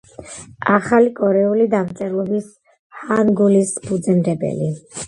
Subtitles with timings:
[0.77, 2.51] ახალი კორეული დამწერლობის
[3.05, 4.77] ჰანგულის ფუძემდებელი.